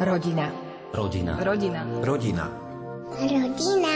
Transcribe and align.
Rodina. 0.00 0.48
Rodina. 0.96 1.36
Rodina. 1.44 1.84
Rodina. 2.00 2.48
Rodina. 3.20 3.92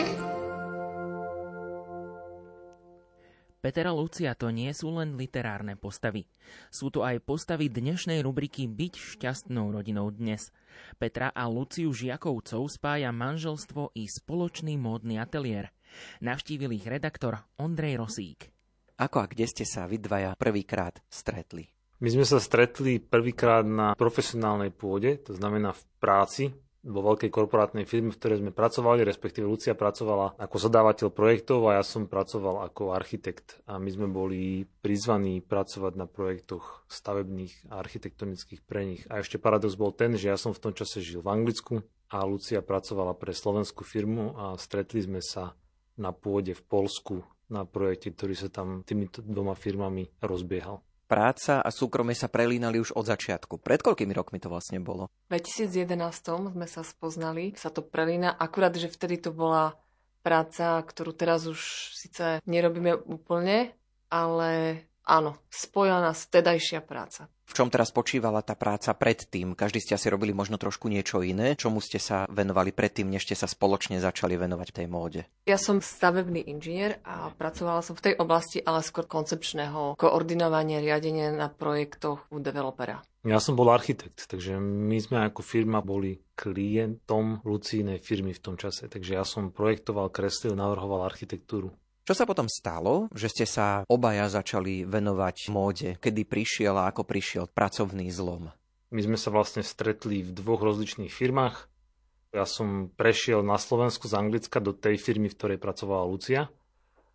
Peter 3.64 3.88
a 3.88 3.92
Lucia 3.96 4.36
to 4.36 4.52
nie 4.52 4.68
sú 4.76 4.92
len 4.92 5.16
literárne 5.16 5.80
postavy. 5.80 6.28
Sú 6.68 6.92
to 6.92 7.08
aj 7.08 7.24
postavy 7.24 7.72
dnešnej 7.72 8.20
rubriky 8.20 8.68
Byť 8.68 9.16
šťastnou 9.16 9.72
rodinou 9.72 10.12
dnes. 10.12 10.52
Petra 11.00 11.32
a 11.32 11.48
Luciu 11.48 11.88
Žiakovcov 11.88 12.68
spája 12.68 13.08
manželstvo 13.08 13.96
i 13.96 14.04
spoločný 14.04 14.76
módny 14.76 15.16
ateliér. 15.16 15.72
Navštívil 16.20 16.76
ich 16.76 16.84
redaktor 16.84 17.48
Ondrej 17.56 17.96
Rosík. 17.96 18.52
Ako 19.00 19.24
a 19.24 19.26
kde 19.32 19.48
ste 19.48 19.64
sa 19.64 19.88
vy 19.88 19.96
dvaja 19.96 20.36
prvýkrát 20.36 21.00
stretli? 21.08 21.73
My 22.02 22.08
sme 22.10 22.26
sa 22.26 22.42
stretli 22.42 22.98
prvýkrát 22.98 23.62
na 23.62 23.94
profesionálnej 23.94 24.74
pôde, 24.74 25.14
to 25.22 25.32
znamená 25.34 25.72
v 25.72 25.82
práci, 26.02 26.44
vo 26.84 27.00
veľkej 27.00 27.32
korporátnej 27.32 27.88
firme, 27.88 28.12
v 28.12 28.20
ktorej 28.20 28.44
sme 28.44 28.52
pracovali, 28.52 29.08
respektíve 29.08 29.48
Lucia 29.48 29.72
pracovala 29.72 30.36
ako 30.36 30.56
zadávateľ 30.60 31.08
projektov 31.16 31.64
a 31.64 31.80
ja 31.80 31.84
som 31.84 32.04
pracoval 32.04 32.68
ako 32.68 32.92
architekt. 32.92 33.64
A 33.64 33.80
my 33.80 33.88
sme 33.88 34.04
boli 34.04 34.68
prizvaní 34.84 35.40
pracovať 35.40 35.92
na 35.96 36.04
projektoch 36.04 36.84
stavebných 36.92 37.72
a 37.72 37.80
architektonických 37.80 38.60
pre 38.68 38.84
nich. 38.84 39.02
A 39.08 39.24
ešte 39.24 39.40
paradox 39.40 39.80
bol 39.80 39.96
ten, 39.96 40.12
že 40.20 40.28
ja 40.28 40.36
som 40.36 40.52
v 40.52 40.60
tom 40.60 40.72
čase 40.76 41.00
žil 41.00 41.24
v 41.24 41.32
Anglicku 41.32 41.80
a 42.12 42.20
Lucia 42.28 42.60
pracovala 42.60 43.16
pre 43.16 43.32
slovenskú 43.32 43.80
firmu 43.80 44.36
a 44.36 44.44
stretli 44.60 45.00
sme 45.00 45.24
sa 45.24 45.56
na 45.96 46.12
pôde 46.12 46.52
v 46.52 46.62
Polsku 46.68 47.24
na 47.48 47.64
projekte, 47.64 48.12
ktorý 48.12 48.36
sa 48.36 48.52
tam 48.52 48.84
týmito 48.84 49.24
dvoma 49.24 49.56
firmami 49.56 50.20
rozbiehal 50.20 50.84
práca 51.04 51.60
a 51.60 51.68
súkromie 51.68 52.16
sa 52.16 52.32
prelínali 52.32 52.80
už 52.80 52.96
od 52.96 53.04
začiatku. 53.04 53.60
Pred 53.60 53.80
koľkými 53.84 54.12
rokmi 54.16 54.40
to 54.40 54.48
vlastne 54.48 54.80
bolo? 54.80 55.12
V 55.28 55.36
2011 55.36 55.94
sme 56.52 56.66
sa 56.66 56.82
spoznali, 56.82 57.52
sa 57.54 57.68
to 57.68 57.84
prelína, 57.84 58.32
akurát, 58.32 58.72
že 58.74 58.88
vtedy 58.88 59.20
to 59.20 59.30
bola 59.30 59.76
práca, 60.24 60.80
ktorú 60.80 61.12
teraz 61.12 61.44
už 61.44 61.60
síce 61.92 62.40
nerobíme 62.48 62.96
úplne, 62.96 63.76
ale 64.08 64.80
áno, 65.04 65.38
spojila 65.52 66.00
nás 66.00 66.26
vtedajšia 66.26 66.80
práca. 66.82 67.28
V 67.44 67.52
čom 67.52 67.68
teraz 67.68 67.92
počívala 67.92 68.40
tá 68.40 68.56
práca 68.56 68.96
predtým? 68.96 69.52
Každý 69.52 69.84
ste 69.84 69.94
asi 70.00 70.08
robili 70.08 70.32
možno 70.32 70.56
trošku 70.56 70.88
niečo 70.88 71.20
iné. 71.20 71.52
Čomu 71.60 71.78
ste 71.84 72.00
sa 72.00 72.24
venovali 72.32 72.72
predtým, 72.72 73.12
než 73.12 73.28
ste 73.28 73.36
sa 73.36 73.44
spoločne 73.44 74.00
začali 74.00 74.40
venovať 74.40 74.68
tej 74.72 74.86
móde? 74.88 75.28
Ja 75.44 75.60
som 75.60 75.84
stavebný 75.84 76.40
inžinier 76.40 77.04
a 77.04 77.28
pracovala 77.36 77.84
som 77.84 78.00
v 78.00 78.10
tej 78.10 78.14
oblasti, 78.16 78.64
ale 78.64 78.80
skôr 78.80 79.04
koncepčného 79.04 80.00
koordinovania, 80.00 80.80
riadenia 80.80 81.36
na 81.36 81.52
projektoch 81.52 82.24
u 82.32 82.40
developera. 82.40 83.04
Ja 83.24 83.40
som 83.40 83.56
bol 83.56 83.72
architekt, 83.72 84.28
takže 84.28 84.60
my 84.60 85.00
sme 85.00 85.24
ako 85.28 85.40
firma 85.40 85.80
boli 85.80 86.20
klientom 86.36 87.40
Lucínej 87.44 88.00
firmy 88.00 88.36
v 88.36 88.40
tom 88.40 88.56
čase. 88.60 88.88
Takže 88.88 89.16
ja 89.16 89.24
som 89.24 89.48
projektoval, 89.48 90.12
kreslil, 90.12 90.52
navrhoval 90.52 91.08
architektúru. 91.08 91.72
Čo 92.04 92.12
sa 92.12 92.28
potom 92.28 92.52
stalo, 92.52 93.08
že 93.16 93.32
ste 93.32 93.48
sa 93.48 93.80
obaja 93.88 94.28
začali 94.28 94.84
venovať 94.84 95.36
móde? 95.48 95.96
Kedy 95.96 96.28
prišiel 96.28 96.76
a 96.76 96.92
ako 96.92 97.00
prišiel 97.00 97.48
pracovný 97.48 98.12
zlom? 98.12 98.52
My 98.92 99.00
sme 99.00 99.16
sa 99.16 99.32
vlastne 99.32 99.64
stretli 99.64 100.20
v 100.20 100.36
dvoch 100.36 100.60
rozličných 100.60 101.08
firmách. 101.08 101.64
Ja 102.36 102.44
som 102.44 102.92
prešiel 102.92 103.40
na 103.40 103.56
Slovensku 103.56 104.04
z 104.04 104.20
Anglicka 104.20 104.60
do 104.60 104.76
tej 104.76 105.00
firmy, 105.00 105.32
v 105.32 105.36
ktorej 105.40 105.58
pracovala 105.64 106.04
Lucia 106.04 106.52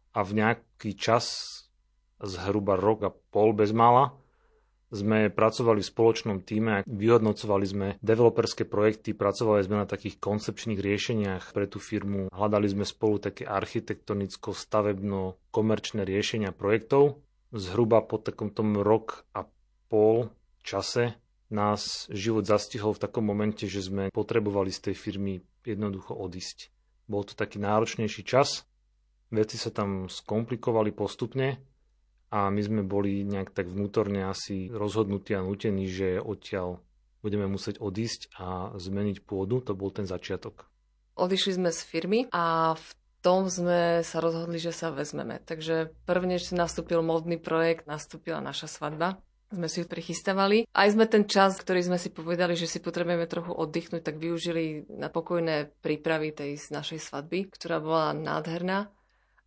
a 0.10 0.20
v 0.26 0.42
nejaký 0.42 0.98
čas, 0.98 1.30
zhruba 2.18 2.74
rok 2.74 3.00
a 3.06 3.12
pol 3.14 3.54
bez 3.54 3.70
mala, 3.70 4.18
sme 4.90 5.30
pracovali 5.30 5.86
v 5.86 5.92
spoločnom 5.94 6.42
týme 6.42 6.82
a 6.82 6.84
vyhodnocovali 6.86 7.66
sme 7.66 7.98
developerské 8.02 8.66
projekty, 8.66 9.14
pracovali 9.14 9.64
sme 9.64 9.78
na 9.82 9.88
takých 9.90 10.18
koncepčných 10.18 10.82
riešeniach 10.82 11.54
pre 11.54 11.68
tú 11.70 11.78
firmu, 11.78 12.30
hľadali 12.34 12.70
sme 12.70 12.86
spolu 12.86 13.20
také 13.22 13.46
architektonicko-stavebno-komerčné 13.46 16.06
riešenia 16.06 16.52
projektov. 16.52 17.22
Zhruba 17.50 18.06
po 18.06 18.22
takom 18.22 18.54
tom 18.54 18.78
rok 18.78 19.26
a 19.34 19.42
pol 19.90 20.30
čase 20.62 21.18
nás 21.50 22.06
život 22.14 22.46
zastihol 22.46 22.94
v 22.94 23.10
takom 23.10 23.26
momente, 23.26 23.66
že 23.66 23.82
sme 23.82 24.14
potrebovali 24.14 24.70
z 24.70 24.80
tej 24.90 24.96
firmy 24.98 25.42
jednoducho 25.66 26.14
odísť. 26.14 26.70
Bol 27.10 27.26
to 27.26 27.34
taký 27.34 27.58
náročnejší 27.58 28.22
čas, 28.22 28.70
veci 29.34 29.58
sa 29.58 29.74
tam 29.74 30.06
skomplikovali 30.06 30.94
postupne 30.94 31.58
a 32.30 32.54
my 32.54 32.62
sme 32.62 32.82
boli 32.86 33.26
nejak 33.26 33.54
tak 33.54 33.70
vnútorne 33.70 34.30
asi 34.30 34.70
rozhodnutí 34.70 35.34
a 35.34 35.46
nutení, 35.46 35.90
že 35.90 36.22
odtiaľ 36.22 36.82
budeme 37.26 37.50
musieť 37.50 37.82
odísť 37.82 38.32
a 38.40 38.72
zmeniť 38.78 39.26
pôdu. 39.26 39.60
To 39.66 39.74
bol 39.76 39.90
ten 39.92 40.06
začiatok. 40.08 40.70
Odišli 41.20 41.60
sme 41.60 41.70
z 41.74 41.82
firmy 41.84 42.20
a 42.32 42.74
v 42.80 42.90
tom 43.20 43.52
sme 43.52 44.00
sa 44.08 44.24
rozhodli, 44.24 44.56
že 44.56 44.72
sa 44.72 44.94
vezmeme. 44.94 45.44
Takže 45.44 45.92
prvne, 46.08 46.40
že 46.40 46.56
nastúpil 46.56 47.04
modný 47.04 47.36
projekt, 47.36 47.84
nastúpila 47.90 48.40
naša 48.40 48.72
svadba. 48.72 49.20
Sme 49.50 49.66
si 49.66 49.82
ju 49.82 49.90
prichystávali. 49.90 50.70
Aj 50.72 50.88
sme 50.94 51.10
ten 51.10 51.26
čas, 51.26 51.58
ktorý 51.58 51.82
sme 51.82 51.98
si 51.98 52.14
povedali, 52.14 52.54
že 52.54 52.70
si 52.70 52.78
potrebujeme 52.78 53.26
trochu 53.26 53.52
oddychnúť, 53.52 54.06
tak 54.06 54.22
využili 54.22 54.86
na 54.94 55.10
pokojné 55.10 55.74
prípravy 55.82 56.30
tej 56.30 56.62
našej 56.70 57.02
svadby, 57.02 57.50
ktorá 57.50 57.82
bola 57.82 58.14
nádherná. 58.14 58.94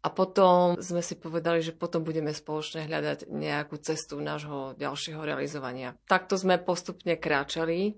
A 0.03 0.11
potom 0.11 0.83
sme 0.83 0.99
si 0.99 1.15
povedali, 1.15 1.63
že 1.63 1.71
potom 1.71 2.03
budeme 2.03 2.35
spoločne 2.35 2.91
hľadať 2.91 3.31
nejakú 3.31 3.79
cestu 3.79 4.19
nášho 4.19 4.75
ďalšieho 4.75 5.23
realizovania. 5.23 5.95
Takto 6.11 6.35
sme 6.35 6.59
postupne 6.59 7.15
kráčali. 7.15 7.95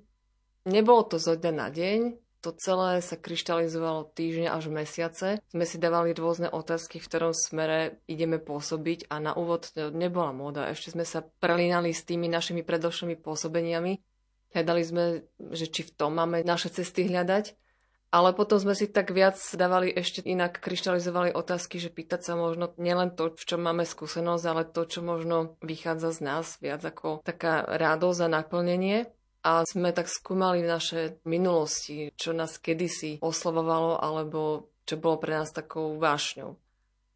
Nebolo 0.68 1.08
to 1.08 1.16
zo 1.16 1.32
dňa 1.32 1.52
na 1.52 1.68
deň, 1.72 2.00
to 2.44 2.52
celé 2.60 3.00
sa 3.00 3.16
kryštalizovalo 3.16 4.12
týždne 4.12 4.52
až 4.52 4.68
mesiace. 4.68 5.40
Sme 5.48 5.64
si 5.64 5.80
dávali 5.80 6.12
rôzne 6.12 6.52
otázky, 6.52 7.00
v 7.00 7.08
ktorom 7.08 7.32
smere 7.32 8.04
ideme 8.04 8.36
pôsobiť 8.36 9.08
a 9.08 9.16
na 9.16 9.32
úvod 9.32 9.72
to 9.72 9.88
nebola 9.88 10.36
móda. 10.36 10.68
Ešte 10.68 10.92
sme 10.92 11.08
sa 11.08 11.24
prelínali 11.24 11.96
s 11.96 12.04
tými 12.04 12.28
našimi 12.28 12.60
predošlými 12.60 13.16
pôsobeniami. 13.16 13.96
Hľadali 14.52 14.82
sme, 14.84 15.04
že 15.56 15.72
či 15.72 15.88
v 15.88 15.96
tom 15.96 16.20
máme 16.20 16.44
naše 16.44 16.68
cesty 16.68 17.08
hľadať. 17.08 17.56
Ale 18.14 18.30
potom 18.30 18.62
sme 18.62 18.78
si 18.78 18.86
tak 18.86 19.10
viac 19.10 19.34
dávali 19.58 19.90
ešte 19.90 20.22
inak, 20.22 20.62
kryštalizovali 20.62 21.34
otázky, 21.34 21.82
že 21.82 21.90
pýtať 21.90 22.22
sa 22.22 22.38
možno 22.38 22.70
nielen 22.78 23.10
to, 23.10 23.34
v 23.34 23.42
čom 23.42 23.66
máme 23.66 23.82
skúsenosť, 23.82 24.44
ale 24.46 24.62
to, 24.70 24.86
čo 24.86 25.02
možno 25.02 25.58
vychádza 25.58 26.14
z 26.14 26.20
nás, 26.22 26.46
viac 26.62 26.86
ako 26.86 27.26
taká 27.26 27.66
radosť 27.66 28.20
a 28.22 28.28
naplnenie. 28.38 29.10
A 29.42 29.66
sme 29.66 29.90
tak 29.90 30.06
skúmali 30.06 30.62
v 30.62 30.70
našej 30.70 31.26
minulosti, 31.26 32.14
čo 32.14 32.30
nás 32.30 32.54
kedysi 32.62 33.18
oslovovalo, 33.18 33.98
alebo 33.98 34.70
čo 34.86 34.94
bolo 34.94 35.18
pre 35.18 35.34
nás 35.34 35.50
takou 35.50 35.98
vášňou. 35.98 36.54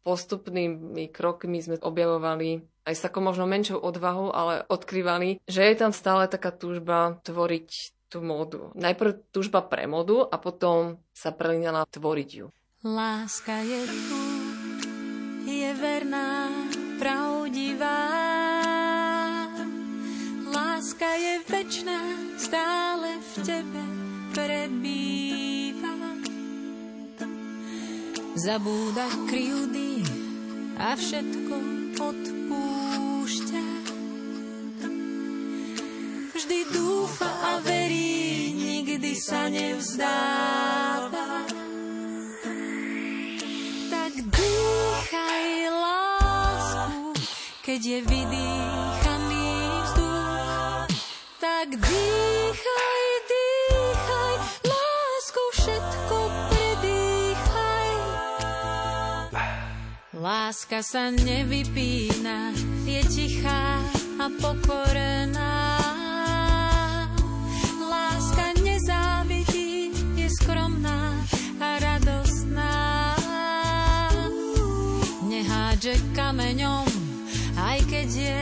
Postupnými 0.03 1.07
krokmi 1.15 1.63
sme 1.63 1.79
objavovali 1.79 2.59
aj 2.83 2.93
s 2.97 3.05
takou 3.07 3.23
možno 3.23 3.47
menšou 3.47 3.79
odvahou, 3.79 4.35
ale 4.35 4.67
odkrývali, 4.67 5.39
že 5.47 5.63
je 5.63 5.75
tam 5.79 5.95
stále 5.95 6.27
taká 6.27 6.51
túžba 6.51 7.23
tvoriť 7.23 7.95
tú 8.09 8.25
módu. 8.25 8.73
Najprv 8.73 9.29
túžba 9.29 9.61
pre 9.61 9.85
módu 9.85 10.25
a 10.25 10.35
potom 10.41 10.97
sa 11.13 11.29
prelínala 11.29 11.85
tvoriť 11.85 12.29
ju. 12.33 12.49
Láska 12.81 13.61
je 13.61 13.81
tu, 13.85 14.21
je 15.45 15.69
verná, 15.77 16.49
pravdivá. 16.97 18.01
Láska 20.49 21.09
je 21.13 21.33
večná, 21.45 22.01
stále 22.41 23.21
v 23.21 23.31
tebe 23.45 23.83
prebýva. 24.33 25.93
Zabúda 28.39 29.05
kryjúdy 29.27 30.07
a 30.79 30.95
všetko 30.95 31.55
odpúšťa 31.99 32.28
vždy 36.39 36.71
dúfa 36.71 37.27
a 37.27 37.59
verí, 37.59 38.55
nikdy 38.55 39.11
sa 39.19 39.51
nevzdáva. 39.51 41.43
Tak 43.91 44.13
dýchaj 44.23 45.47
lásku, 45.67 47.11
keď 47.59 47.81
je 47.83 47.99
vydýchaný 48.07 49.51
vzduch. 49.83 50.87
Tak 51.43 51.67
dýchaj, 51.75 53.03
dýchaj, 53.27 54.35
lásku 54.63 55.43
všetko 55.59 56.17
predýchaj. 56.55 57.91
Láska 60.15 60.79
sa 60.87 61.11
nevypína, 61.11 62.55
je 62.87 63.01
tichá 63.11 63.83
a 64.23 64.25
pokorená. 64.39 65.58
Hádže 75.79 75.95
kameňom, 76.11 76.83
aj 77.55 77.79
keď 77.87 78.09
je 78.11 78.39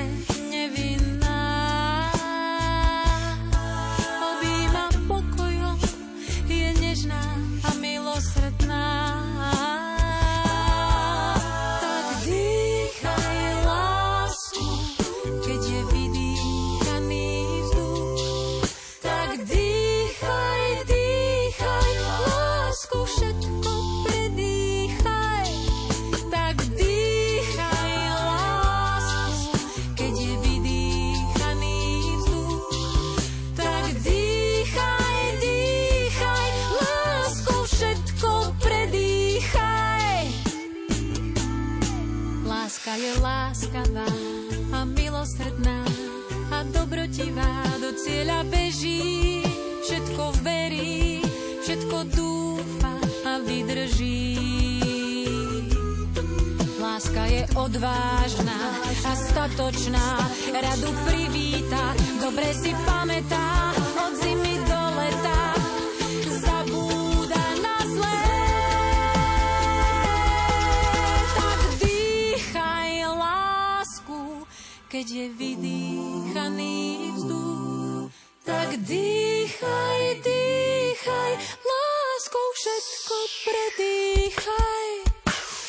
keď 74.97 75.13
je 75.13 75.27
vydýchaný 75.29 76.77
vzduch. 77.13 78.09
Tak 78.41 78.81
dýchaj, 78.81 80.01
dýchaj, 80.25 81.31
láskou 81.61 82.47
všetko 82.57 83.15
predýchaj. 83.45 84.89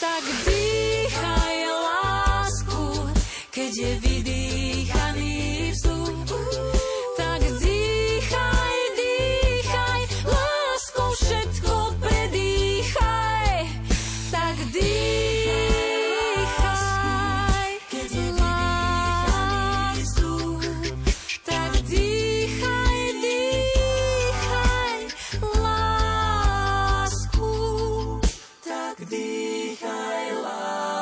Tak 0.01 0.25
dýchaj 0.49 1.57
lásku, 1.61 2.85
keď 3.53 3.73
je 3.77 3.93
vydýchaný 4.01 4.18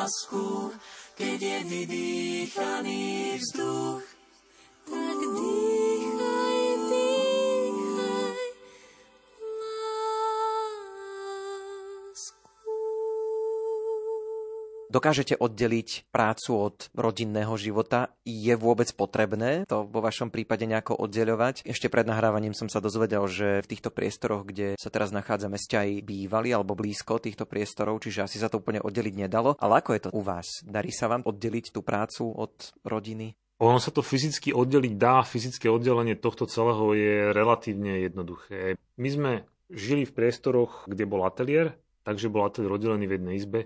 lásku, 0.07 0.71
keď 1.19 1.39
je 1.41 1.57
vydýchaný 1.67 3.35
vzduch. 3.43 4.06
Dokážete 14.97 15.37
oddeliť 15.37 16.09
prácu 16.09 16.57
od 16.57 16.89
rodinného 16.97 17.53
života? 17.53 18.17
Je 18.25 18.49
vôbec 18.57 18.89
potrebné 18.97 19.61
to 19.69 19.85
vo 19.85 20.01
vašom 20.01 20.33
prípade 20.33 20.65
nejako 20.65 20.97
oddeľovať? 20.97 21.69
Ešte 21.69 21.85
pred 21.85 22.09
nahrávaním 22.09 22.57
som 22.57 22.65
sa 22.65 22.81
dozvedel, 22.81 23.21
že 23.29 23.61
v 23.61 23.69
týchto 23.69 23.93
priestoroch, 23.93 24.49
kde 24.49 24.73
sa 24.73 24.89
teraz 24.89 25.13
nachádzame, 25.13 25.61
ste 25.61 25.77
aj 25.77 25.89
bývali 26.01 26.49
alebo 26.49 26.73
blízko 26.73 27.21
týchto 27.21 27.45
priestorov, 27.45 28.01
čiže 28.01 28.25
asi 28.25 28.41
sa 28.41 28.49
to 28.49 28.57
úplne 28.57 28.81
oddeliť 28.81 29.13
nedalo. 29.29 29.53
Ale 29.61 29.85
ako 29.85 29.93
je 29.93 30.01
to 30.01 30.09
u 30.17 30.25
vás? 30.25 30.65
Darí 30.65 30.89
sa 30.89 31.05
vám 31.05 31.21
oddeliť 31.29 31.77
tú 31.77 31.85
prácu 31.85 32.33
od 32.33 32.57
rodiny? 32.81 33.37
Ono 33.61 33.77
sa 33.77 33.93
to 33.93 34.01
fyzicky 34.01 34.49
oddeliť 34.49 34.97
dá, 34.97 35.21
fyzické 35.21 35.69
oddelenie 35.69 36.17
tohto 36.17 36.49
celého 36.49 36.97
je 36.97 37.37
relatívne 37.37 38.01
jednoduché. 38.01 38.81
My 38.97 39.09
sme 39.13 39.31
žili 39.69 40.09
v 40.09 40.15
priestoroch, 40.17 40.89
kde 40.89 41.05
bol 41.05 41.21
ateliér, 41.21 41.77
takže 42.01 42.33
bol 42.33 42.49
ateliér 42.49 42.81
oddelený 42.81 43.05
v 43.05 43.15
jednej 43.21 43.35
izbe. 43.37 43.59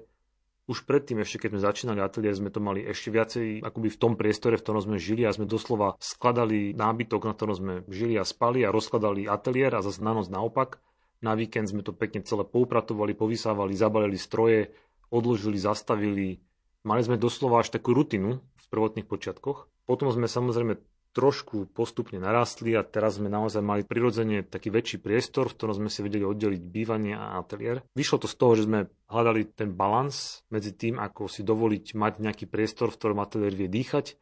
Už 0.71 0.87
predtým, 0.87 1.19
ešte 1.19 1.43
keď 1.43 1.49
sme 1.51 1.67
začínali 1.67 1.99
ateliér, 1.99 2.39
sme 2.39 2.47
to 2.47 2.63
mali 2.63 2.79
ešte 2.87 3.11
viacej 3.11 3.59
akoby 3.59 3.91
v 3.91 3.99
tom 3.99 4.15
priestore, 4.15 4.55
v 4.55 4.63
ktorom 4.63 4.79
sme 4.79 5.03
žili 5.03 5.27
a 5.27 5.35
sme 5.35 5.43
doslova 5.43 5.99
skladali 5.99 6.71
nábytok, 6.71 7.27
na 7.27 7.35
ktorom 7.35 7.55
sme 7.59 7.73
žili 7.91 8.15
a 8.15 8.23
spali 8.23 8.63
a 8.63 8.71
rozkladali 8.71 9.27
ateliér 9.27 9.75
a 9.75 9.83
zase 9.83 9.99
na 9.99 10.15
noc 10.15 10.31
naopak. 10.31 10.79
Na 11.19 11.35
víkend 11.35 11.67
sme 11.67 11.83
to 11.83 11.91
pekne 11.91 12.23
celé 12.23 12.47
poupratovali, 12.47 13.11
povysávali, 13.11 13.75
zabalili 13.75 14.15
stroje, 14.15 14.71
odložili, 15.11 15.59
zastavili. 15.59 16.39
Mali 16.87 17.03
sme 17.03 17.19
doslova 17.19 17.59
až 17.59 17.75
takú 17.75 17.91
rutinu 17.91 18.39
v 18.39 18.65
prvotných 18.71 19.11
počiatkoch. 19.11 19.67
Potom 19.83 20.07
sme 20.07 20.31
samozrejme 20.31 20.79
trošku 21.11 21.67
postupne 21.71 22.17
narastli 22.19 22.75
a 22.75 22.87
teraz 22.87 23.19
sme 23.19 23.27
naozaj 23.27 23.59
mali 23.59 23.83
prirodzene 23.83 24.47
taký 24.47 24.71
väčší 24.71 24.97
priestor, 25.03 25.51
v 25.51 25.55
ktorom 25.59 25.75
sme 25.83 25.89
si 25.91 25.99
vedeli 25.99 26.23
oddeliť 26.23 26.61
bývanie 26.63 27.13
a 27.15 27.39
ateliér. 27.39 27.83
Vyšlo 27.95 28.23
to 28.23 28.27
z 28.31 28.35
toho, 28.39 28.53
že 28.55 28.67
sme 28.67 28.87
hľadali 29.11 29.51
ten 29.51 29.75
balans 29.75 30.43
medzi 30.47 30.71
tým, 30.71 30.97
ako 30.97 31.27
si 31.27 31.43
dovoliť 31.43 31.85
mať 31.93 32.13
nejaký 32.23 32.45
priestor, 32.47 32.89
v 32.91 32.97
ktorom 32.99 33.19
ateliér 33.19 33.53
vie 33.55 33.67
dýchať 33.67 34.15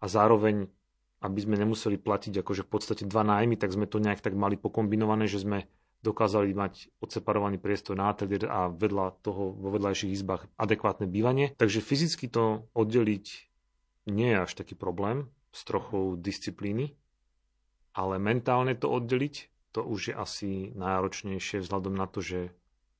a 0.00 0.08
zároveň 0.08 0.72
aby 1.22 1.38
sme 1.38 1.54
nemuseli 1.54 2.02
platiť 2.02 2.42
akože 2.42 2.66
v 2.66 2.70
podstate 2.74 3.06
dva 3.06 3.22
nájmy, 3.22 3.54
tak 3.54 3.70
sme 3.70 3.86
to 3.86 4.02
nejak 4.02 4.18
tak 4.18 4.34
mali 4.34 4.58
pokombinované, 4.58 5.30
že 5.30 5.46
sme 5.46 5.70
dokázali 6.02 6.50
mať 6.50 6.90
odseparovaný 6.98 7.62
priestor 7.62 7.94
na 7.94 8.10
ateliér 8.10 8.50
a 8.50 8.66
vedľa 8.66 9.22
toho 9.22 9.54
vo 9.54 9.70
vedľajších 9.70 10.10
izbách 10.10 10.50
adekvátne 10.58 11.06
bývanie. 11.06 11.54
Takže 11.54 11.78
fyzicky 11.78 12.26
to 12.26 12.66
oddeliť 12.74 13.24
nie 14.10 14.34
je 14.34 14.38
až 14.42 14.52
taký 14.58 14.74
problém 14.74 15.30
s 15.52 15.60
trochou 15.68 16.16
disciplíny, 16.16 16.96
ale 17.92 18.16
mentálne 18.16 18.72
to 18.72 18.88
oddeliť, 18.88 19.34
to 19.72 19.84
už 19.84 20.12
je 20.12 20.14
asi 20.16 20.50
náročnejšie 20.72 21.60
vzhľadom 21.60 21.92
na 21.92 22.08
to, 22.08 22.24
že 22.24 22.40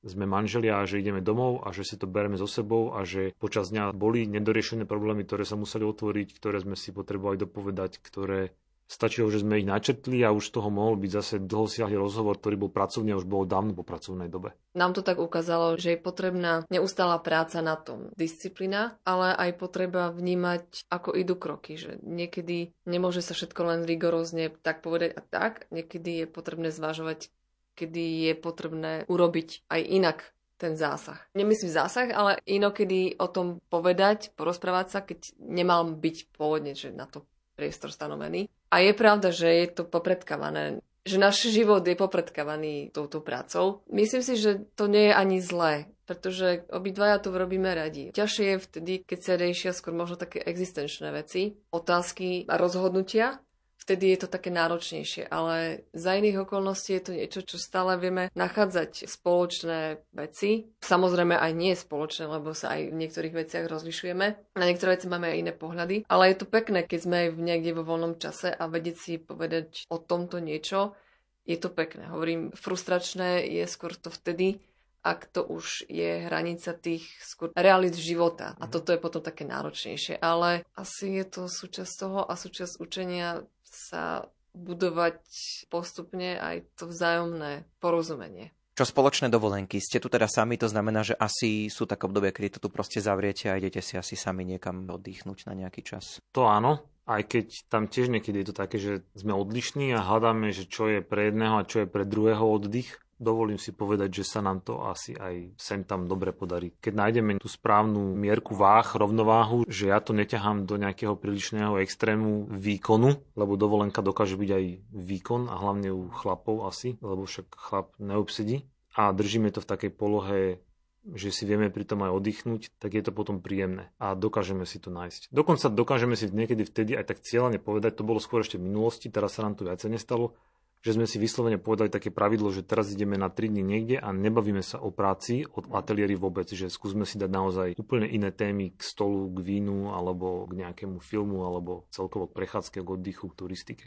sme 0.03 0.27
manželia 0.27 0.83
a 0.83 0.87
že 0.87 0.99
ideme 0.99 1.23
domov 1.23 1.63
a 1.63 1.71
že 1.71 1.87
si 1.87 1.95
to 1.95 2.05
bereme 2.05 2.35
so 2.35 2.45
sebou 2.45 2.91
a 2.93 3.07
že 3.07 3.31
počas 3.39 3.71
dňa 3.71 3.95
boli 3.95 4.27
nedoriešené 4.27 4.83
problémy, 4.83 5.23
ktoré 5.23 5.47
sa 5.47 5.55
museli 5.55 5.87
otvoriť, 5.87 6.35
ktoré 6.35 6.59
sme 6.59 6.75
si 6.75 6.91
potrebovali 6.91 7.39
dopovedať, 7.39 8.03
ktoré 8.03 8.51
Stačilo, 8.83 9.31
že 9.31 9.41
sme 9.41 9.63
ich 9.63 9.67
načetli 9.67 10.21
a 10.21 10.35
už 10.35 10.53
toho 10.53 10.69
mohol 10.69 10.99
byť 10.99 11.11
zase 11.11 11.35
dlhosiahly 11.41 11.95
rozhovor, 11.97 12.37
ktorý 12.37 12.67
bol 12.67 12.71
pracovný 12.71 13.15
a 13.15 13.19
už 13.19 13.25
bol 13.25 13.47
dávno 13.47 13.73
po 13.73 13.81
pracovnej 13.81 14.27
dobe. 14.27 14.53
Nám 14.75 14.93
to 14.93 15.01
tak 15.01 15.17
ukázalo, 15.17 15.79
že 15.79 15.95
je 15.95 15.99
potrebná 16.03 16.67
neustála 16.67 17.17
práca 17.23 17.63
na 17.63 17.79
tom, 17.79 18.11
disciplína, 18.19 18.99
ale 19.07 19.33
aj 19.33 19.57
potreba 19.57 20.11
vnímať, 20.11 20.87
ako 20.91 21.15
idú 21.15 21.39
kroky, 21.39 21.79
že 21.79 21.97
niekedy 22.03 22.75
nemôže 22.85 23.23
sa 23.23 23.33
všetko 23.33 23.61
len 23.65 23.79
rigorózne 23.87 24.51
tak 24.61 24.83
povedať 24.85 25.15
a 25.15 25.21
tak, 25.23 25.65
niekedy 25.71 26.23
je 26.23 26.27
potrebné 26.29 26.69
zvažovať, 26.69 27.31
kedy 27.73 28.29
je 28.29 28.33
potrebné 28.37 29.09
urobiť 29.09 29.65
aj 29.71 29.81
inak 29.81 30.17
ten 30.61 30.79
zásah. 30.79 31.19
Nemyslím 31.35 31.75
zásah, 31.75 32.07
ale 32.13 32.39
inokedy 32.47 33.19
o 33.19 33.27
tom 33.27 33.59
povedať, 33.67 34.31
porozprávať 34.37 34.87
sa, 34.87 34.99
keď 35.03 35.35
nemal 35.41 35.83
byť 35.91 36.15
pôvodne 36.31 36.71
že 36.77 36.93
na 36.93 37.03
to 37.03 37.27
priestor 37.53 37.93
stanovený. 37.93 38.49
A 38.73 38.81
je 38.81 38.93
pravda, 38.97 39.29
že 39.29 39.45
je 39.45 39.67
to 39.69 39.85
popredkávané 39.85 40.81
že 41.03 41.19
náš 41.19 41.51
život 41.51 41.83
je 41.83 41.99
popredkávaný 41.99 42.95
touto 42.95 43.19
prácou. 43.19 43.83
Myslím 43.91 44.23
si, 44.23 44.39
že 44.39 44.63
to 44.79 44.87
nie 44.87 45.11
je 45.11 45.13
ani 45.13 45.37
zlé, 45.43 45.91
pretože 46.07 46.63
obidvaja 46.71 47.19
to 47.19 47.35
robíme 47.35 47.67
radi. 47.75 48.15
Ťažšie 48.15 48.45
je 48.55 48.57
vtedy, 48.63 48.93
keď 49.03 49.19
sa 49.19 49.33
riešia 49.35 49.71
skôr 49.75 49.91
možno 49.91 50.15
také 50.15 50.39
existenčné 50.39 51.11
veci, 51.11 51.59
otázky 51.75 52.47
a 52.47 52.55
rozhodnutia, 52.55 53.43
vtedy 53.83 54.15
je 54.15 54.23
to 54.23 54.31
také 54.31 54.47
náročnejšie, 54.47 55.27
ale 55.27 55.83
za 55.91 56.15
iných 56.15 56.47
okolností 56.47 56.95
je 56.95 57.03
to 57.03 57.11
niečo, 57.11 57.41
čo 57.43 57.59
stále 57.59 57.99
vieme 57.99 58.31
nachádzať 58.31 59.11
spoločné 59.11 59.99
veci. 60.15 60.71
Samozrejme 60.79 61.35
aj 61.35 61.51
nie 61.51 61.75
spoločné, 61.75 62.31
lebo 62.31 62.55
sa 62.55 62.79
aj 62.79 62.95
v 62.95 62.99
niektorých 63.03 63.35
veciach 63.35 63.67
rozlišujeme. 63.67 64.55
Na 64.55 64.65
niektoré 64.65 64.95
veci 64.95 65.11
máme 65.11 65.35
aj 65.35 65.39
iné 65.43 65.51
pohľady, 65.51 66.07
ale 66.07 66.31
je 66.31 66.37
to 66.39 66.47
pekné, 66.47 66.87
keď 66.87 66.99
sme 67.03 67.15
aj 67.19 67.27
niekde 67.35 67.75
vo 67.75 67.83
voľnom 67.83 68.15
čase 68.15 68.55
a 68.55 68.63
vedieť 68.71 68.95
si 68.95 69.13
povedať 69.19 69.83
o 69.91 69.99
tomto 69.99 70.39
niečo, 70.39 70.95
je 71.43 71.59
to 71.59 71.67
pekné. 71.67 72.07
Hovorím, 72.07 72.55
frustračné 72.55 73.43
je 73.51 73.67
skôr 73.67 73.91
to 73.91 74.07
vtedy, 74.07 74.63
ak 75.03 75.27
to 75.35 75.43
už 75.43 75.83
je 75.91 76.23
hranica 76.23 76.71
tých 76.71 77.03
skôr 77.19 77.51
realit 77.53 77.93
života. 77.93 78.55
A 78.57 78.71
toto 78.71 78.95
je 78.95 79.03
potom 79.03 79.19
také 79.19 79.43
náročnejšie. 79.43 80.23
Ale 80.23 80.63
asi 80.79 81.19
je 81.19 81.25
to 81.27 81.51
súčasť 81.51 81.93
toho 81.99 82.23
a 82.23 82.33
súčasť 82.39 82.79
učenia 82.79 83.43
sa 83.67 84.31
budovať 84.55 85.19
postupne 85.67 86.39
aj 86.39 86.63
to 86.79 86.87
vzájomné 86.87 87.67
porozumenie. 87.83 88.55
Čo 88.73 88.89
spoločné 88.89 89.29
dovolenky? 89.29 89.77
Ste 89.77 90.01
tu 90.01 90.09
teda 90.09 90.25
sami, 90.25 90.57
to 90.57 90.65
znamená, 90.65 91.05
že 91.05 91.13
asi 91.13 91.69
sú 91.69 91.85
také 91.85 92.09
obdobie, 92.09 92.33
kedy 92.33 92.57
to 92.57 92.63
tu 92.65 92.69
proste 92.73 93.05
zavriete 93.05 93.53
a 93.53 93.59
idete 93.61 93.85
si 93.85 94.01
asi 94.01 94.17
sami 94.17 94.49
niekam 94.49 94.89
oddychnúť 94.89 95.45
na 95.45 95.53
nejaký 95.53 95.85
čas. 95.85 96.17
To 96.33 96.49
áno, 96.49 96.81
aj 97.05 97.21
keď 97.27 97.45
tam 97.69 97.85
tiež 97.85 98.09
niekedy 98.09 98.41
je 98.41 98.47
to 98.49 98.55
také, 98.57 98.81
že 98.81 99.05
sme 99.13 99.35
odlišní 99.35 99.93
a 99.93 100.01
hľadáme, 100.01 100.49
že 100.55 100.65
čo 100.65 100.89
je 100.89 101.05
pre 101.05 101.29
jedného 101.29 101.61
a 101.61 101.67
čo 101.67 101.85
je 101.85 101.87
pre 101.91 102.01
druhého 102.01 102.41
oddych 102.41 103.02
dovolím 103.19 103.57
si 103.57 103.71
povedať, 103.73 104.23
že 104.23 104.25
sa 104.25 104.39
nám 104.41 104.61
to 104.61 104.83
asi 104.85 105.13
aj 105.17 105.55
sem 105.57 105.81
tam 105.83 106.05
dobre 106.05 106.33
podarí. 106.33 106.73
Keď 106.79 106.93
nájdeme 106.93 107.39
tú 107.39 107.49
správnu 107.49 108.13
mierku 108.13 108.53
váh, 108.57 108.85
rovnováhu, 108.85 109.65
že 109.69 109.89
ja 109.89 109.99
to 110.01 110.11
neťahám 110.11 110.65
do 110.65 110.75
nejakého 110.77 111.17
prílišného 111.17 111.79
extrému 111.81 112.49
výkonu, 112.49 113.17
lebo 113.37 113.53
dovolenka 113.59 114.03
dokáže 114.03 114.37
byť 114.37 114.49
aj 114.49 114.65
výkon 114.91 115.41
a 115.49 115.55
hlavne 115.57 115.89
u 115.93 116.09
chlapov 116.09 116.67
asi, 116.67 116.99
lebo 116.99 117.25
však 117.25 117.53
chlap 117.53 117.93
neobsedí. 118.01 118.65
A 118.93 119.09
držíme 119.09 119.49
to 119.49 119.61
v 119.61 119.69
takej 119.69 119.91
polohe 119.93 120.61
že 121.03 121.35
si 121.35 121.43
vieme 121.43 121.67
pri 121.67 121.83
tom 121.83 121.99
aj 122.07 122.15
oddychnúť, 122.15 122.79
tak 122.79 122.95
je 122.95 123.03
to 123.03 123.11
potom 123.11 123.43
príjemné 123.43 123.91
a 123.99 124.15
dokážeme 124.15 124.63
si 124.63 124.79
to 124.79 124.87
nájsť. 124.87 125.35
Dokonca 125.35 125.67
dokážeme 125.67 126.15
si 126.15 126.31
niekedy 126.31 126.63
vtedy 126.63 126.95
aj 126.95 127.11
tak 127.11 127.19
cieľane 127.19 127.59
povedať, 127.59 127.99
to 127.99 128.07
bolo 128.07 128.23
skôr 128.23 128.39
ešte 128.39 128.55
v 128.55 128.71
minulosti, 128.71 129.11
teraz 129.11 129.35
sa 129.35 129.43
nám 129.43 129.59
to 129.59 129.67
viacej 129.67 129.91
nestalo, 129.91 130.39
že 130.83 130.99
sme 130.99 131.07
si 131.07 131.15
vyslovene 131.15 131.55
povedali 131.55 131.87
také 131.87 132.11
pravidlo, 132.11 132.51
že 132.51 132.67
teraz 132.67 132.91
ideme 132.91 133.15
na 133.15 133.31
3 133.31 133.47
dní 133.55 133.63
niekde 133.63 133.95
a 134.03 134.11
nebavíme 134.11 134.59
sa 134.59 134.83
o 134.83 134.91
práci, 134.91 135.47
o 135.47 135.63
ateliéri 135.79 136.19
vôbec, 136.19 136.51
že 136.51 136.67
skúsme 136.67 137.07
si 137.07 137.15
dať 137.15 137.31
naozaj 137.31 137.67
úplne 137.79 138.11
iné 138.11 138.35
témy 138.35 138.75
k 138.75 138.83
stolu, 138.83 139.31
k 139.31 139.39
vínu 139.39 139.95
alebo 139.95 140.43
k 140.51 140.59
nejakému 140.59 140.99
filmu 140.99 141.47
alebo 141.47 141.87
celkovo 141.87 142.27
k 142.27 142.35
prechádzke, 142.35 142.83
k 142.83 142.87
oddychu, 142.99 143.31
k 143.31 143.37
turistike. 143.39 143.85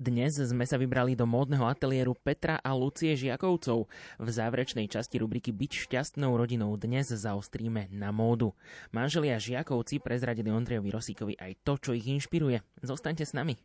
Dnes 0.00 0.32
sme 0.32 0.64
sa 0.64 0.80
vybrali 0.80 1.12
do 1.12 1.28
módneho 1.28 1.68
ateliéru 1.68 2.16
Petra 2.16 2.56
a 2.56 2.72
Lucie 2.72 3.12
Žiakovcov. 3.14 3.84
V 4.16 4.28
záverečnej 4.32 4.88
časti 4.88 5.20
rubriky 5.20 5.52
Byť 5.52 5.86
šťastnou 5.86 6.34
rodinou 6.40 6.72
dnes 6.80 7.12
zaostríme 7.12 7.92
na 7.92 8.08
módu. 8.08 8.56
Manželia 8.96 9.36
Žiakovci 9.36 10.00
prezradili 10.00 10.48
Ondrejovi 10.48 10.88
Rosíkovi 10.88 11.34
aj 11.36 11.52
to, 11.62 11.76
čo 11.76 11.90
ich 11.92 12.08
inšpiruje. 12.08 12.64
Zostaňte 12.80 13.28
s 13.28 13.36
nami. 13.36 13.60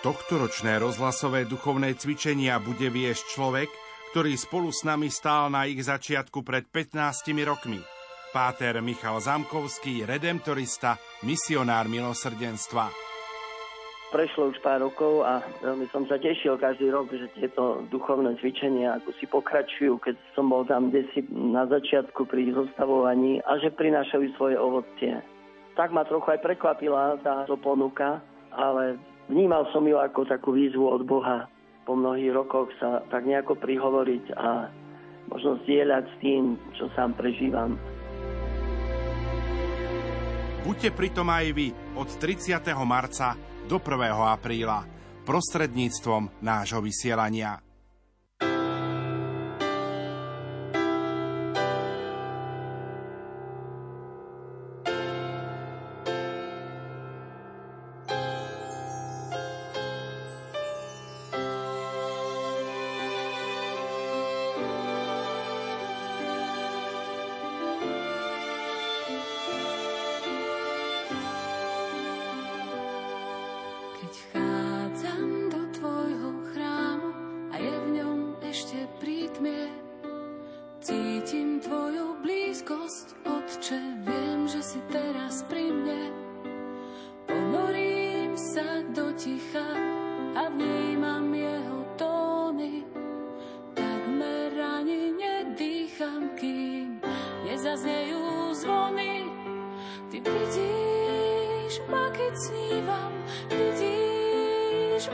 Tohtoročné 0.00 0.78
rozhlasové 0.78 1.44
duchovné 1.44 1.98
cvičenia 1.98 2.62
bude 2.62 2.86
viesť 2.86 3.34
človek, 3.34 3.68
ktorý 4.14 4.38
spolu 4.38 4.70
s 4.70 4.86
nami 4.86 5.10
stál 5.10 5.50
na 5.50 5.66
ich 5.66 5.82
začiatku 5.82 6.46
pred 6.46 6.66
15 6.70 6.96
rokmi– 7.44 7.82
Páter 8.28 8.84
Michal 8.84 9.24
Zamkovský, 9.24 10.04
redemptorista, 10.04 11.00
misionár 11.24 11.88
milosrdenstva. 11.88 12.92
Prešlo 14.12 14.52
už 14.52 14.60
pár 14.60 14.84
rokov 14.84 15.24
a 15.24 15.40
veľmi 15.64 15.88
som 15.88 16.04
sa 16.08 16.20
tešil 16.20 16.60
každý 16.60 16.92
rok, 16.92 17.08
že 17.08 17.28
tieto 17.36 17.84
duchovné 17.88 18.36
cvičenia 18.40 19.00
ako 19.00 19.10
si 19.16 19.24
pokračujú, 19.28 20.00
keď 20.00 20.16
som 20.36 20.52
bol 20.52 20.64
tam 20.68 20.92
desi 20.92 21.24
na 21.32 21.64
začiatku 21.68 22.28
pri 22.28 22.52
zostavovaní 22.52 23.40
a 23.44 23.56
že 23.60 23.72
prinášajú 23.72 24.24
svoje 24.36 24.56
ovocie. 24.60 25.24
Tak 25.76 25.92
ma 25.92 26.04
trochu 26.04 26.28
aj 26.36 26.44
prekvapila 26.44 27.20
táto 27.24 27.56
ponuka, 27.56 28.20
ale 28.52 29.00
vnímal 29.28 29.68
som 29.70 29.84
ju 29.84 29.96
ako 30.00 30.26
takú 30.26 30.56
výzvu 30.56 30.88
od 30.88 31.04
Boha. 31.04 31.46
Po 31.88 31.96
mnohých 31.96 32.32
rokoch 32.36 32.68
sa 32.76 33.00
tak 33.08 33.24
nejako 33.24 33.56
prihovoriť 33.56 34.24
a 34.36 34.68
možno 35.32 35.60
zdieľať 35.64 36.04
s 36.04 36.14
tým, 36.20 36.42
čo 36.76 36.88
sám 36.92 37.16
prežívam. 37.16 37.76
Buďte 40.68 40.92
pritom 40.92 41.28
aj 41.32 41.46
vy 41.56 41.72
od 41.96 42.08
30. 42.12 42.60
marca 42.84 43.32
do 43.64 43.80
1. 43.80 43.88
apríla 44.28 44.84
prostredníctvom 45.24 46.40
nášho 46.44 46.80
vysielania. 46.80 47.67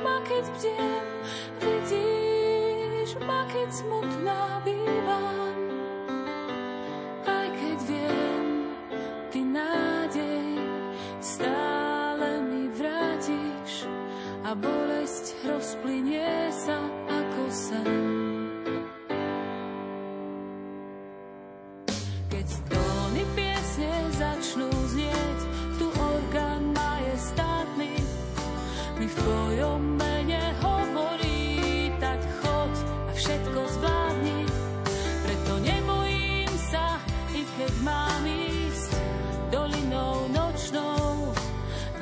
ma, 0.03 0.17
keď 0.27 0.45
bdiem, 0.57 1.07
vidíš 1.63 3.11
ma, 3.23 3.47
keď 3.53 3.69
smutná 3.71 4.63
bývam. 4.65 5.44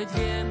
the. 0.05 0.42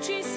Tschüss. 0.00 0.35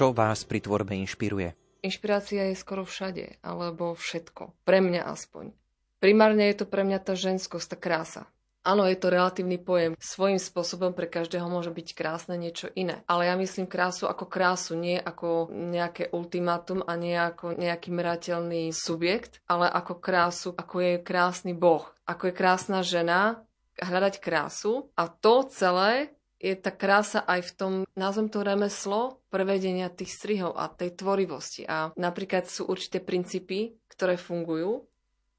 Čo 0.00 0.16
vás 0.16 0.48
pri 0.48 0.64
tvorbe 0.64 0.96
inšpiruje? 0.96 1.52
Inšpirácia 1.84 2.48
je 2.48 2.56
skoro 2.56 2.88
všade, 2.88 3.36
alebo 3.44 3.92
všetko. 3.92 4.64
Pre 4.64 4.80
mňa 4.80 5.04
aspoň. 5.04 5.52
Primárne 6.00 6.48
je 6.48 6.64
to 6.64 6.64
pre 6.64 6.88
mňa 6.88 7.04
tá 7.04 7.12
ženskosť, 7.12 7.66
tá 7.68 7.76
krása. 7.76 8.22
Áno, 8.64 8.88
je 8.88 8.96
to 8.96 9.12
relatívny 9.12 9.60
pojem. 9.60 9.92
Svojím 10.00 10.40
spôsobom 10.40 10.96
pre 10.96 11.04
každého 11.04 11.44
môže 11.52 11.68
byť 11.68 11.92
krásne 11.92 12.40
niečo 12.40 12.72
iné. 12.72 13.04
Ale 13.04 13.28
ja 13.28 13.36
myslím 13.36 13.68
krásu 13.68 14.08
ako 14.08 14.24
krásu, 14.24 14.72
nie 14.72 14.96
ako 14.96 15.52
nejaké 15.52 16.08
ultimátum 16.16 16.80
a 16.80 16.96
nie 16.96 17.20
ako 17.20 17.60
nejaký 17.60 17.92
merateľný 17.92 18.72
subjekt, 18.72 19.44
ale 19.44 19.68
ako 19.68 20.00
krásu, 20.00 20.56
ako 20.56 20.80
je 20.80 20.92
krásny 21.04 21.52
boh, 21.52 21.84
ako 22.08 22.32
je 22.32 22.38
krásna 22.40 22.80
žena, 22.80 23.44
hľadať 23.76 24.16
krásu 24.16 24.88
a 24.96 25.12
to 25.12 25.44
celé 25.52 26.16
je 26.40 26.56
tá 26.56 26.72
krása 26.72 27.20
aj 27.28 27.40
v 27.46 27.52
tom, 27.52 27.72
nazvem 27.94 28.32
to 28.32 28.40
remeslo, 28.40 29.20
prevedenia 29.28 29.92
tých 29.92 30.16
strihov 30.16 30.56
a 30.56 30.72
tej 30.72 30.96
tvorivosti. 30.96 31.68
A 31.68 31.92
napríklad 31.94 32.48
sú 32.48 32.64
určité 32.66 33.04
princípy, 33.04 33.76
ktoré 33.92 34.16
fungujú 34.16 34.90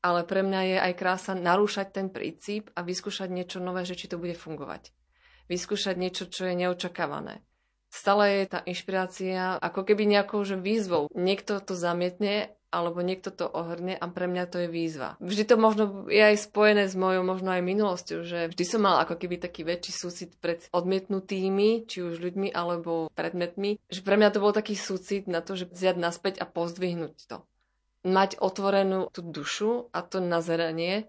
ale 0.01 0.25
pre 0.25 0.41
mňa 0.41 0.61
je 0.65 0.77
aj 0.81 0.93
krása 0.97 1.33
narúšať 1.37 1.93
ten 1.93 2.07
princíp 2.09 2.73
a 2.73 2.81
vyskúšať 2.81 3.29
niečo 3.29 3.61
nové, 3.61 3.85
že 3.85 3.93
či 3.93 4.09
to 4.09 4.17
bude 4.17 4.33
fungovať. 4.33 4.89
Vyskúšať 5.45 5.95
niečo, 5.95 6.25
čo 6.25 6.49
je 6.49 6.57
neočakávané. 6.57 7.45
Stále 7.91 8.41
je 8.41 8.45
tá 8.49 8.59
inšpirácia 8.65 9.61
ako 9.61 9.85
keby 9.85 10.09
nejakou 10.09 10.41
že 10.41 10.57
výzvou. 10.57 11.11
Niekto 11.13 11.61
to 11.61 11.77
zamietne, 11.77 12.55
alebo 12.71 13.03
niekto 13.03 13.29
to 13.29 13.45
ohrne 13.45 13.93
a 13.93 14.05
pre 14.07 14.25
mňa 14.31 14.43
to 14.47 14.63
je 14.63 14.69
výzva. 14.71 15.19
Vždy 15.19 15.43
to 15.43 15.55
možno 15.59 15.83
je 16.07 16.23
aj 16.23 16.47
spojené 16.47 16.87
s 16.87 16.95
mojou 16.95 17.21
možno 17.27 17.51
aj 17.51 17.61
minulosťou, 17.61 18.23
že 18.23 18.39
vždy 18.49 18.63
som 18.63 18.81
mal 18.87 19.03
ako 19.03 19.19
keby 19.19 19.37
taký 19.37 19.67
väčší 19.67 19.91
súcit 19.91 20.31
pred 20.39 20.63
odmietnutými, 20.71 21.85
či 21.85 22.01
už 22.01 22.23
ľuďmi 22.23 22.55
alebo 22.55 23.11
predmetmi, 23.11 23.77
že 23.91 24.01
pre 24.01 24.15
mňa 24.15 24.31
to 24.31 24.39
bol 24.39 24.55
taký 24.55 24.79
súcit 24.79 25.27
na 25.27 25.43
to, 25.43 25.59
že 25.59 25.67
vziať 25.67 25.99
naspäť 25.99 26.39
a 26.39 26.47
pozdvihnúť 26.47 27.15
to 27.27 27.43
mať 28.01 28.41
otvorenú 28.41 29.13
tú 29.13 29.21
dušu 29.21 29.93
a 29.93 30.01
to 30.01 30.17
nazeranie 30.21 31.05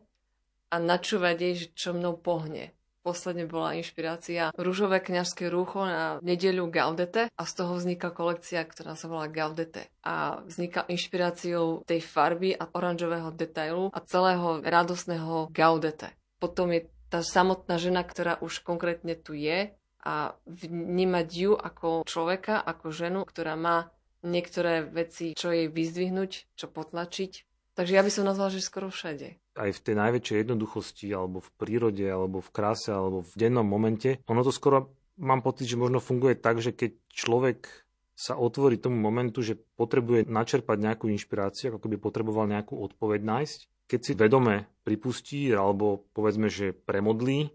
a 0.68 0.76
načúvať 0.80 1.36
jej, 1.40 1.54
že 1.56 1.66
čo 1.72 1.90
mnou 1.96 2.16
pohne. 2.16 2.72
Posledne 3.02 3.50
bola 3.50 3.74
inšpirácia 3.74 4.54
rúžové 4.54 5.02
kňažské 5.02 5.50
rúcho 5.50 5.82
na 5.82 6.22
nedeľu 6.22 6.70
Gaudete 6.70 7.26
a 7.34 7.42
z 7.42 7.52
toho 7.58 7.74
vznikla 7.74 8.14
kolekcia, 8.14 8.62
ktorá 8.62 8.94
sa 8.94 9.10
volá 9.10 9.26
Gaudete. 9.26 9.90
A 10.06 10.38
vznikla 10.46 10.86
inšpiráciou 10.86 11.82
tej 11.82 11.98
farby 11.98 12.54
a 12.54 12.70
oranžového 12.70 13.34
detailu 13.34 13.90
a 13.90 13.98
celého 14.06 14.62
radosného 14.62 15.50
Gaudete. 15.50 16.14
Potom 16.38 16.70
je 16.70 16.86
tá 17.10 17.26
samotná 17.26 17.76
žena, 17.76 18.06
ktorá 18.06 18.38
už 18.38 18.62
konkrétne 18.62 19.18
tu 19.18 19.34
je 19.34 19.74
a 20.02 20.38
vnímať 20.46 21.28
ju 21.28 21.52
ako 21.58 22.06
človeka, 22.06 22.62
ako 22.62 22.94
ženu, 22.94 23.20
ktorá 23.26 23.58
má 23.58 23.90
niektoré 24.22 24.86
veci, 24.86 25.34
čo 25.34 25.50
jej 25.50 25.66
vyzdvihnúť, 25.66 26.54
čo 26.54 26.66
potlačiť. 26.70 27.51
Takže 27.72 27.96
ja 27.96 28.04
by 28.04 28.12
som 28.12 28.28
nazval, 28.28 28.52
že 28.52 28.60
skoro 28.60 28.92
všade. 28.92 29.40
Aj 29.56 29.70
v 29.72 29.80
tej 29.80 29.94
najväčšej 29.96 30.40
jednoduchosti, 30.44 31.08
alebo 31.12 31.40
v 31.40 31.50
prírode, 31.56 32.04
alebo 32.04 32.44
v 32.44 32.52
kráse, 32.52 32.92
alebo 32.92 33.24
v 33.24 33.32
dennom 33.36 33.64
momente. 33.64 34.20
Ono 34.28 34.44
to 34.44 34.52
skoro, 34.52 34.92
mám 35.16 35.40
pocit, 35.40 35.68
že 35.72 35.80
možno 35.80 35.96
funguje 35.96 36.36
tak, 36.36 36.60
že 36.60 36.76
keď 36.76 37.00
človek 37.08 37.64
sa 38.12 38.36
otvorí 38.36 38.76
tomu 38.76 39.00
momentu, 39.00 39.40
že 39.40 39.56
potrebuje 39.56 40.28
načerpať 40.28 40.76
nejakú 40.78 41.08
inšpiráciu, 41.08 41.72
ako 41.72 41.88
keby 41.88 41.96
potreboval 41.96 42.44
nejakú 42.44 42.76
odpoveď 42.76 43.24
nájsť. 43.24 43.58
Keď 43.88 44.00
si 44.04 44.12
vedome 44.14 44.68
pripustí, 44.84 45.48
alebo 45.48 46.04
povedzme, 46.12 46.52
že 46.52 46.76
premodlí, 46.76 47.50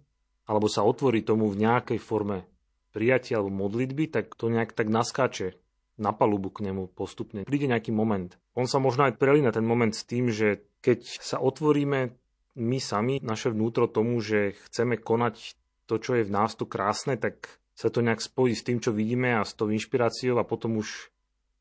alebo 0.49 0.65
sa 0.65 0.81
otvorí 0.81 1.21
tomu 1.21 1.45
v 1.53 1.61
nejakej 1.61 1.99
forme 2.01 2.49
prijatia 2.95 3.37
alebo 3.37 3.53
modlitby, 3.53 4.09
tak 4.09 4.33
to 4.33 4.49
nejak 4.49 4.73
tak 4.73 4.89
naskáče 4.89 5.53
na 5.97 6.13
palubu 6.13 6.53
k 6.53 6.69
nemu 6.69 6.93
postupne. 6.93 7.43
Príde 7.43 7.65
nejaký 7.69 7.89
moment. 7.89 8.37
On 8.53 8.69
sa 8.69 8.77
možno 8.77 9.09
aj 9.09 9.17
prelína 9.17 9.49
ten 9.49 9.65
moment 9.65 9.91
s 9.91 10.05
tým, 10.05 10.29
že 10.29 10.65
keď 10.85 11.03
sa 11.19 11.41
otvoríme 11.41 12.13
my 12.57 12.79
sami, 12.81 13.21
naše 13.21 13.53
vnútro 13.53 13.89
tomu, 13.89 14.17
že 14.21 14.57
chceme 14.69 14.97
konať 14.97 15.57
to, 15.89 15.97
čo 15.97 16.17
je 16.17 16.25
v 16.25 16.33
nás 16.33 16.57
tu 16.57 16.65
krásne, 16.65 17.17
tak 17.17 17.61
sa 17.77 17.93
to 17.93 18.01
nejak 18.01 18.21
spojí 18.21 18.57
s 18.57 18.65
tým, 18.65 18.81
čo 18.81 18.89
vidíme 18.89 19.37
a 19.37 19.45
s 19.45 19.53
tou 19.53 19.69
inšpiráciou 19.69 20.41
a 20.41 20.47
potom 20.47 20.81
už 20.81 21.13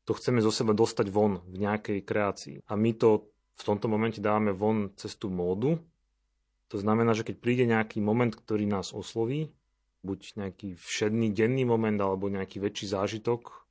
to 0.09 0.17
chceme 0.17 0.41
zo 0.41 0.49
seba 0.49 0.73
dostať 0.73 1.13
von 1.13 1.45
v 1.45 1.61
nejakej 1.61 1.99
kreácii. 2.01 2.55
A 2.65 2.73
my 2.73 2.91
to 2.97 3.29
v 3.57 3.63
tomto 3.65 3.85
momente 3.85 4.17
dávame 4.17 4.53
von 4.53 4.93
cez 4.97 5.13
tú 5.17 5.29
módu. 5.29 5.77
To 6.73 6.77
znamená, 6.77 7.13
že 7.13 7.25
keď 7.25 7.35
príde 7.37 7.65
nejaký 7.69 8.01
moment, 8.01 8.33
ktorý 8.33 8.65
nás 8.65 8.93
osloví, 8.93 9.53
buď 10.01 10.19
nejaký 10.39 10.77
všedný 10.77 11.33
denný 11.35 11.67
moment 11.67 11.99
alebo 11.99 12.31
nejaký 12.31 12.63
väčší 12.63 12.89
zážitok, 12.89 13.66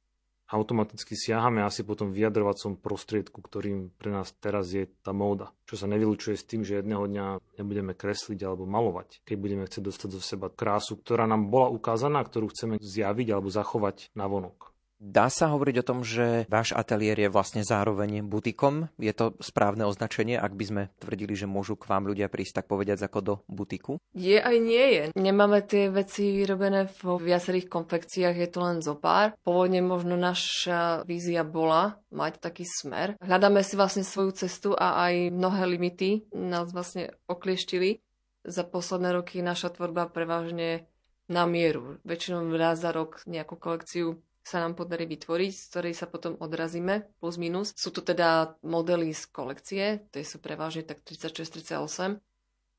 automaticky 0.50 1.18
siahame 1.18 1.62
asi 1.62 1.82
po 1.82 1.98
tom 1.98 2.14
vyjadrovacom 2.14 2.78
prostriedku, 2.78 3.42
ktorým 3.42 3.90
pre 3.98 4.14
nás 4.14 4.30
teraz 4.38 4.70
je 4.70 4.86
tá 5.02 5.10
móda. 5.10 5.50
Čo 5.66 5.82
sa 5.82 5.86
nevylučuje 5.90 6.38
s 6.38 6.46
tým, 6.46 6.62
že 6.62 6.78
jedného 6.78 7.06
dňa 7.10 7.26
nebudeme 7.58 7.92
kresliť 7.98 8.40
alebo 8.46 8.66
malovať, 8.66 9.26
keď 9.26 9.36
budeme 9.38 9.64
chcieť 9.66 9.82
dostať 9.82 10.08
do 10.14 10.22
seba 10.22 10.48
krásu, 10.50 10.94
ktorá 10.98 11.26
nám 11.26 11.50
bola 11.50 11.70
ukázaná, 11.74 12.22
ktorú 12.22 12.54
chceme 12.54 12.78
zjaviť 12.78 13.28
alebo 13.34 13.50
zachovať 13.50 14.14
na 14.14 14.30
vonok. 14.30 14.65
Dá 14.96 15.28
sa 15.28 15.52
hovoriť 15.52 15.76
o 15.84 15.86
tom, 15.86 16.00
že 16.00 16.48
váš 16.48 16.72
ateliér 16.72 17.28
je 17.28 17.32
vlastne 17.32 17.60
zároveň 17.60 18.24
butikom? 18.24 18.88
Je 18.96 19.12
to 19.12 19.36
správne 19.44 19.84
označenie, 19.84 20.40
ak 20.40 20.56
by 20.56 20.64
sme 20.64 20.82
tvrdili, 20.96 21.36
že 21.36 21.44
môžu 21.44 21.76
k 21.76 21.84
vám 21.84 22.08
ľudia 22.08 22.32
prísť 22.32 22.64
tak 22.64 22.66
povediať 22.72 23.04
ako 23.04 23.18
do 23.20 23.34
butiku? 23.44 24.00
Je 24.16 24.40
aj 24.40 24.56
nie 24.56 24.86
je. 24.96 25.04
Nemáme 25.12 25.60
tie 25.68 25.92
veci 25.92 26.32
vyrobené 26.32 26.88
vo 27.04 27.20
viacerých 27.20 27.68
konfekciách, 27.68 28.36
je 28.40 28.48
to 28.48 28.60
len 28.64 28.80
zo 28.80 28.96
pár. 28.96 29.36
Pôvodne 29.44 29.84
možno 29.84 30.16
naša 30.16 31.04
vízia 31.04 31.44
bola 31.44 32.00
mať 32.08 32.40
taký 32.40 32.64
smer. 32.64 33.20
Hľadáme 33.20 33.60
si 33.60 33.76
vlastne 33.76 34.00
svoju 34.00 34.32
cestu 34.32 34.72
a 34.72 35.12
aj 35.12 35.28
mnohé 35.28 35.68
limity 35.68 36.24
nás 36.32 36.72
vlastne 36.72 37.12
oklieštili. 37.28 38.00
Za 38.48 38.64
posledné 38.64 39.12
roky 39.12 39.44
naša 39.44 39.76
tvorba 39.76 40.08
prevažne 40.08 40.88
na 41.26 41.44
mieru. 41.44 41.98
Väčšinou 42.06 42.46
raz 42.54 42.78
za 42.80 42.94
rok 42.94 43.22
nejakú 43.26 43.58
kolekciu 43.58 44.22
sa 44.46 44.62
nám 44.62 44.78
podarí 44.78 45.10
vytvoriť, 45.10 45.50
z 45.50 45.64
ktorej 45.74 45.94
sa 45.98 46.06
potom 46.06 46.38
odrazíme, 46.38 47.10
plus 47.18 47.34
minus. 47.34 47.74
Sú 47.74 47.90
to 47.90 47.98
teda 47.98 48.54
modely 48.62 49.10
z 49.10 49.26
kolekcie, 49.34 49.84
tie 50.14 50.22
sú 50.22 50.38
prevažne 50.38 50.86
tak 50.86 51.02
36-38. 51.02 52.22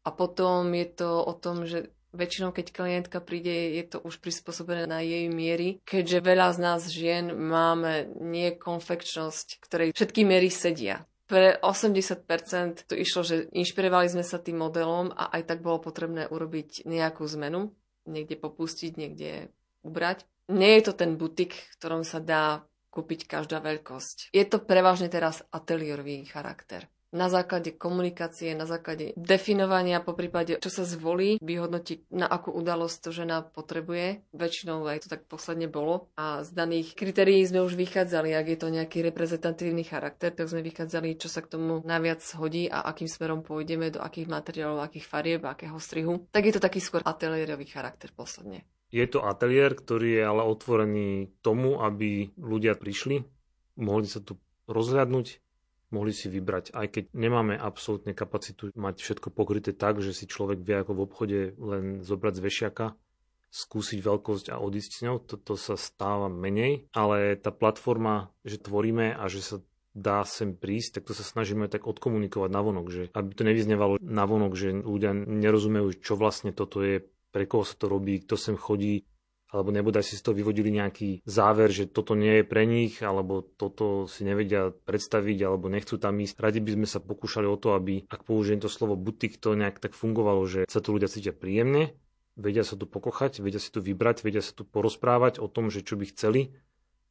A 0.08 0.10
potom 0.15 0.71
je 0.71 0.88
to 0.88 1.19
o 1.19 1.36
tom, 1.36 1.67
že 1.67 1.91
väčšinou, 2.15 2.56
keď 2.56 2.71
klientka 2.71 3.19
príde, 3.19 3.75
je 3.75 3.84
to 3.84 3.99
už 3.99 4.23
prispôsobené 4.23 4.88
na 4.88 5.03
jej 5.03 5.27
miery, 5.27 5.84
keďže 5.84 6.23
veľa 6.23 6.47
z 6.56 6.60
nás 6.63 6.82
žien 6.88 7.36
máme 7.36 8.15
nie 8.23 8.56
konfekčnosť, 8.56 9.60
ktorej 9.60 9.91
všetky 9.91 10.23
miery 10.23 10.47
sedia. 10.47 11.03
Pre 11.27 11.60
80% 11.60 12.88
to 12.88 12.95
išlo, 12.95 13.27
že 13.27 13.51
inšpirovali 13.51 14.08
sme 14.08 14.23
sa 14.23 14.39
tým 14.39 14.63
modelom 14.63 15.12
a 15.12 15.36
aj 15.36 15.51
tak 15.51 15.60
bolo 15.60 15.84
potrebné 15.84 16.32
urobiť 16.32 16.88
nejakú 16.88 17.27
zmenu, 17.27 17.75
niekde 18.08 18.39
popustiť, 18.39 18.95
niekde 18.95 19.51
ubrať 19.84 20.23
nie 20.48 20.80
je 20.80 20.92
to 20.92 20.94
ten 20.96 21.20
butik, 21.20 21.54
v 21.54 21.76
ktorom 21.80 22.04
sa 22.08 22.24
dá 22.24 22.64
kúpiť 22.92 23.30
každá 23.30 23.62
veľkosť. 23.62 24.34
Je 24.34 24.46
to 24.48 24.58
prevažne 24.64 25.12
teraz 25.12 25.46
ateliérový 25.54 26.26
charakter. 26.26 26.90
Na 27.08 27.32
základe 27.32 27.72
komunikácie, 27.72 28.52
na 28.52 28.68
základe 28.68 29.16
definovania, 29.16 30.04
po 30.04 30.12
prípade, 30.12 30.60
čo 30.60 30.68
sa 30.68 30.84
zvolí, 30.84 31.40
vyhodnotiť, 31.40 32.12
na 32.12 32.28
akú 32.28 32.52
udalosť 32.52 32.98
to 33.00 33.10
žena 33.16 33.48
potrebuje. 33.48 34.28
Väčšinou 34.36 34.84
aj 34.84 35.08
to 35.08 35.16
tak 35.16 35.24
posledne 35.24 35.72
bolo. 35.72 36.12
A 36.20 36.44
z 36.44 36.52
daných 36.52 37.00
kritérií 37.00 37.48
sme 37.48 37.64
už 37.64 37.80
vychádzali, 37.80 38.36
ak 38.36 38.48
je 38.52 38.60
to 38.60 38.68
nejaký 38.68 39.00
reprezentatívny 39.08 39.88
charakter, 39.88 40.36
tak 40.36 40.52
sme 40.52 40.60
vychádzali, 40.60 41.16
čo 41.16 41.32
sa 41.32 41.40
k 41.40 41.56
tomu 41.56 41.80
najviac 41.88 42.20
hodí 42.36 42.68
a 42.68 42.84
akým 42.84 43.08
smerom 43.08 43.40
pôjdeme, 43.40 43.88
do 43.88 44.04
akých 44.04 44.28
materiálov, 44.28 44.84
akých 44.84 45.08
farieb, 45.08 45.42
akého 45.48 45.80
strihu. 45.80 46.28
Tak 46.28 46.44
je 46.44 46.54
to 46.60 46.62
taký 46.62 46.84
skôr 46.84 47.00
ateliérový 47.08 47.72
charakter 47.72 48.12
posledne. 48.12 48.68
Je 48.88 49.04
to 49.08 49.23
ateliér, 49.23 49.76
ktorý 49.76 50.19
je 50.19 50.23
ale 50.23 50.43
otvorený 50.47 51.36
tomu, 51.43 51.84
aby 51.84 52.32
ľudia 52.39 52.80
prišli, 52.80 53.28
mohli 53.76 54.08
sa 54.08 54.23
tu 54.23 54.39
rozhľadnúť, 54.71 55.28
mohli 55.91 56.12
si 56.12 56.28
vybrať, 56.28 56.76
aj 56.76 56.88
keď 56.91 57.04
nemáme 57.15 57.56
absolútne 57.56 58.12
kapacitu 58.12 58.71
mať 58.76 59.00
všetko 59.00 59.32
pokryté 59.32 59.71
tak, 59.71 60.04
že 60.04 60.12
si 60.12 60.28
človek 60.28 60.60
vie 60.63 60.84
ako 60.84 60.91
v 60.95 61.04
obchode 61.04 61.39
len 61.60 62.04
zobrať 62.04 62.34
z 62.39 62.43
vešiaka, 62.43 62.86
skúsiť 63.47 64.00
veľkosť 64.04 64.45
a 64.52 64.60
odísť 64.60 64.91
s 64.91 65.04
ňou, 65.08 65.17
toto 65.23 65.56
sa 65.56 65.80
stáva 65.80 66.28
menej, 66.28 66.91
ale 66.91 67.39
tá 67.39 67.56
platforma, 67.56 68.32
že 68.43 68.60
tvoríme 68.60 69.15
a 69.15 69.23
že 69.32 69.39
sa 69.39 69.58
dá 69.97 70.21
sem 70.28 70.54
prísť, 70.54 71.02
tak 71.02 71.10
to 71.10 71.13
sa 71.17 71.26
snažíme 71.26 71.65
tak 71.71 71.89
odkomunikovať 71.89 72.50
navonok, 72.54 72.88
že 72.93 73.04
aby 73.17 73.34
to 73.34 73.47
nevyznevalo 73.47 73.97
navonok, 73.97 74.54
že 74.54 74.69
ľudia 74.78 75.15
nerozumejú, 75.15 75.97
čo 75.97 76.13
vlastne 76.13 76.54
toto 76.54 76.86
je 76.86 77.02
pre 77.32 77.46
koho 77.50 77.63
sa 77.68 77.76
to 77.76 77.92
robí, 77.92 78.24
kto 78.24 78.36
sem 78.40 78.56
chodí, 78.56 79.06
alebo 79.48 79.72
nebodaj 79.72 80.04
si 80.04 80.20
z 80.20 80.28
toho 80.28 80.36
vyvodili 80.36 80.68
nejaký 80.76 81.24
záver, 81.24 81.72
že 81.72 81.88
toto 81.88 82.20
nie 82.20 82.44
je 82.44 82.46
pre 82.46 82.68
nich, 82.68 83.00
alebo 83.00 83.40
toto 83.40 84.04
si 84.12 84.28
nevedia 84.28 84.76
predstaviť, 84.84 85.38
alebo 85.48 85.72
nechcú 85.72 85.96
tam 85.96 86.20
ísť. 86.20 86.36
Radi 86.36 86.60
by 86.60 86.72
sme 86.76 86.88
sa 86.88 87.00
pokúšali 87.00 87.48
o 87.48 87.56
to, 87.56 87.72
aby, 87.72 88.04
ak 88.12 88.28
použijem 88.28 88.60
to 88.60 88.68
slovo 88.68 89.00
butik, 89.00 89.40
to 89.40 89.56
nejak 89.56 89.80
tak 89.80 89.96
fungovalo, 89.96 90.44
že 90.44 90.68
sa 90.68 90.84
tu 90.84 90.92
ľudia 90.92 91.08
cítia 91.08 91.32
príjemne, 91.32 91.96
vedia 92.36 92.68
sa 92.68 92.76
tu 92.76 92.86
pokochať, 92.92 93.40
vedia 93.40 93.63
si 93.63 93.72
tu 93.72 93.80
vybrať, 93.80 94.28
vedia 94.28 94.44
sa 94.44 94.52
tu 94.52 94.68
porozprávať 94.68 95.40
o 95.40 95.48
tom, 95.48 95.72
že 95.72 95.80
čo 95.80 95.96
by 95.96 96.12
chceli, 96.12 96.52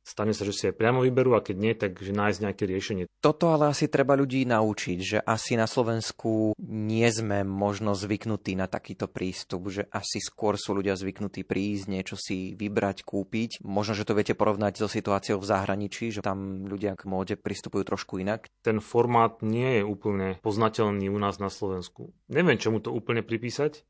stane 0.07 0.31
sa, 0.31 0.47
že 0.47 0.55
si 0.55 0.65
aj 0.71 0.79
priamo 0.79 1.03
vyberú 1.03 1.35
a 1.35 1.43
keď 1.43 1.57
nie, 1.59 1.75
tak 1.75 1.99
že 1.99 2.15
nájsť 2.15 2.39
nejaké 2.47 2.65
riešenie. 2.71 3.05
Toto 3.19 3.51
ale 3.51 3.75
asi 3.75 3.91
treba 3.91 4.15
ľudí 4.15 4.47
naučiť, 4.47 4.99
že 5.03 5.19
asi 5.19 5.59
na 5.59 5.67
Slovensku 5.67 6.55
nie 6.63 7.09
sme 7.11 7.43
možno 7.43 7.99
zvyknutí 7.99 8.55
na 8.55 8.71
takýto 8.71 9.11
prístup, 9.11 9.67
že 9.75 9.91
asi 9.91 10.23
skôr 10.23 10.55
sú 10.55 10.79
ľudia 10.79 10.95
zvyknutí 10.95 11.43
prísť, 11.43 11.91
niečo 11.91 12.15
si 12.15 12.55
vybrať, 12.55 13.03
kúpiť. 13.03 13.67
Možno, 13.67 13.99
že 13.99 14.07
to 14.07 14.15
viete 14.15 14.39
porovnať 14.39 14.79
so 14.79 14.87
situáciou 14.87 15.43
v 15.43 15.49
zahraničí, 15.51 16.15
že 16.15 16.23
tam 16.23 16.71
ľudia 16.71 16.95
k 16.95 17.03
móde 17.11 17.35
pristupujú 17.35 17.83
trošku 17.83 18.23
inak. 18.23 18.47
Ten 18.63 18.79
formát 18.79 19.43
nie 19.43 19.81
je 19.81 19.83
úplne 19.83 20.39
poznateľný 20.47 21.11
u 21.11 21.19
nás 21.19 21.43
na 21.43 21.51
Slovensku. 21.51 22.15
Neviem, 22.31 22.63
čomu 22.63 22.79
to 22.79 22.95
úplne 22.95 23.27
pripísať, 23.27 23.83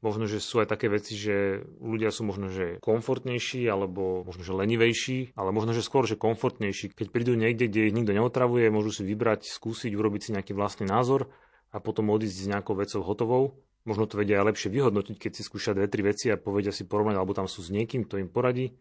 Možno, 0.00 0.24
že 0.24 0.40
sú 0.40 0.64
aj 0.64 0.72
také 0.72 0.88
veci, 0.88 1.12
že 1.12 1.60
ľudia 1.76 2.08
sú 2.08 2.24
možno, 2.24 2.48
že 2.48 2.80
komfortnejší, 2.80 3.68
alebo 3.68 4.24
možno, 4.24 4.40
že 4.40 4.56
lenivejší, 4.56 5.36
ale 5.36 5.52
možno, 5.52 5.76
že 5.76 5.84
skôr, 5.84 6.08
že 6.08 6.16
komfortnejší. 6.16 6.96
Keď 6.96 7.12
prídu 7.12 7.36
niekde, 7.36 7.68
kde 7.68 7.92
ich 7.92 7.96
nikto 7.96 8.16
neotravuje, 8.16 8.72
môžu 8.72 8.96
si 8.96 9.04
vybrať, 9.04 9.52
skúsiť, 9.52 9.92
urobiť 9.92 10.20
si 10.24 10.30
nejaký 10.32 10.56
vlastný 10.56 10.88
názor 10.88 11.28
a 11.68 11.84
potom 11.84 12.08
odísť 12.08 12.32
s 12.32 12.48
nejakou 12.48 12.80
vecou 12.80 13.04
hotovou. 13.04 13.44
Možno 13.84 14.08
to 14.08 14.16
vedia 14.16 14.40
aj 14.40 14.56
lepšie 14.56 14.72
vyhodnotiť, 14.72 15.16
keď 15.20 15.32
si 15.36 15.42
skúšia 15.44 15.76
dve, 15.76 15.84
tri 15.84 16.00
veci 16.00 16.32
a 16.32 16.40
povedia 16.40 16.72
si 16.72 16.88
porovnať, 16.88 17.20
alebo 17.20 17.36
tam 17.36 17.44
sú 17.44 17.60
s 17.60 17.68
niekým, 17.68 18.08
kto 18.08 18.24
im 18.24 18.32
poradí. 18.32 18.72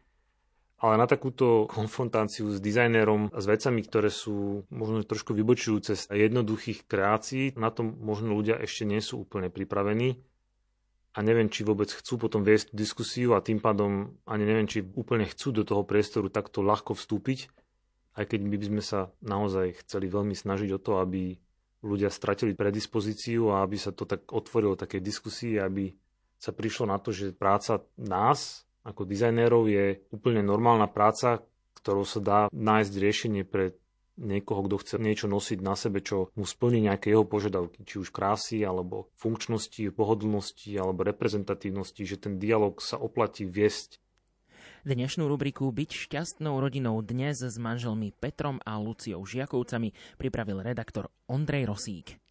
Ale 0.80 0.96
na 0.96 1.04
takúto 1.04 1.68
konfrontáciu 1.68 2.48
s 2.48 2.64
dizajnérom 2.64 3.36
a 3.36 3.40
s 3.44 3.48
vecami, 3.52 3.84
ktoré 3.84 4.08
sú 4.08 4.64
možno 4.72 5.04
trošku 5.04 5.36
vybočujúce 5.36 6.00
z 6.00 6.04
jednoduchých 6.08 6.88
kreácií, 6.88 7.52
na 7.60 7.68
to 7.76 7.84
možno 7.84 8.40
ľudia 8.40 8.56
ešte 8.56 8.88
nie 8.88 9.04
sú 9.04 9.28
úplne 9.28 9.52
pripravení 9.52 10.24
a 11.14 11.20
neviem, 11.26 11.50
či 11.50 11.66
vôbec 11.66 11.90
chcú 11.90 12.22
potom 12.22 12.46
viesť 12.46 12.70
diskusiu 12.72 13.34
a 13.34 13.42
tým 13.42 13.58
pádom 13.58 14.14
ani 14.30 14.46
neviem, 14.46 14.70
či 14.70 14.86
úplne 14.86 15.26
chcú 15.26 15.52
do 15.52 15.64
toho 15.66 15.82
priestoru 15.82 16.30
takto 16.30 16.62
ľahko 16.62 16.94
vstúpiť, 16.94 17.50
aj 18.20 18.26
keď 18.30 18.40
my 18.46 18.56
by 18.56 18.66
sme 18.70 18.84
sa 18.86 19.00
naozaj 19.26 19.82
chceli 19.86 20.06
veľmi 20.12 20.38
snažiť 20.38 20.70
o 20.76 20.80
to, 20.80 21.02
aby 21.02 21.34
ľudia 21.82 22.12
stratili 22.12 22.54
predispozíciu 22.54 23.56
a 23.56 23.64
aby 23.64 23.80
sa 23.80 23.96
to 23.96 24.04
tak 24.04 24.28
otvorilo 24.30 24.76
také 24.76 25.00
diskusii, 25.00 25.58
aby 25.58 25.90
sa 26.36 26.52
prišlo 26.52 26.92
na 26.92 27.00
to, 27.00 27.16
že 27.16 27.36
práca 27.36 27.84
nás 27.98 28.68
ako 28.84 29.04
dizajnérov 29.04 29.64
je 29.68 29.86
úplne 30.12 30.40
normálna 30.40 30.88
práca, 30.88 31.44
ktorou 31.80 32.08
sa 32.08 32.20
dá 32.20 32.40
nájsť 32.52 32.94
riešenie 32.96 33.44
pre 33.44 33.76
niekoho, 34.20 34.68
kto 34.68 34.76
chce 34.84 34.96
niečo 35.00 35.32
nosiť 35.32 35.60
na 35.64 35.80
sebe, 35.80 36.04
čo 36.04 36.30
mu 36.36 36.44
splní 36.44 36.92
nejaké 36.92 37.16
jeho 37.16 37.24
požiadavky, 37.24 37.88
či 37.88 38.04
už 38.04 38.12
krásy, 38.12 38.62
alebo 38.68 39.08
funkčnosti, 39.16 39.88
pohodlnosti, 39.96 40.76
alebo 40.76 41.08
reprezentatívnosti, 41.08 42.04
že 42.04 42.20
ten 42.20 42.36
dialog 42.38 42.78
sa 42.84 43.00
oplatí 43.00 43.48
viesť. 43.48 44.04
Dnešnú 44.84 45.28
rubriku 45.28 45.72
Byť 45.76 45.92
šťastnou 45.92 46.56
rodinou 46.60 47.00
dnes 47.04 47.44
s 47.44 47.56
manželmi 47.60 48.16
Petrom 48.16 48.64
a 48.64 48.80
Luciou 48.80 49.28
Žiakovcami 49.28 49.92
pripravil 50.16 50.64
redaktor 50.64 51.12
Ondrej 51.28 51.68
Rosík. 51.68 52.29